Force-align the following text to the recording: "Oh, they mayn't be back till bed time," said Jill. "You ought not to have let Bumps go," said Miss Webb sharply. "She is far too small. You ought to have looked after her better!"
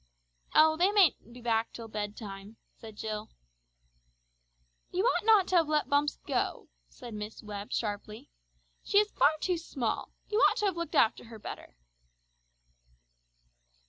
"Oh, 0.55 0.77
they 0.77 0.91
mayn't 0.91 1.31
be 1.31 1.41
back 1.41 1.71
till 1.71 1.87
bed 1.87 2.17
time," 2.17 2.57
said 2.73 2.95
Jill. 2.95 3.29
"You 4.89 5.05
ought 5.05 5.23
not 5.23 5.47
to 5.49 5.57
have 5.57 5.67
let 5.67 5.89
Bumps 5.89 6.17
go," 6.25 6.69
said 6.89 7.13
Miss 7.13 7.43
Webb 7.43 7.71
sharply. 7.71 8.31
"She 8.83 8.97
is 8.97 9.11
far 9.11 9.37
too 9.39 9.59
small. 9.59 10.09
You 10.27 10.39
ought 10.39 10.57
to 10.57 10.65
have 10.65 10.75
looked 10.75 10.95
after 10.95 11.25
her 11.25 11.37
better!" 11.37 11.75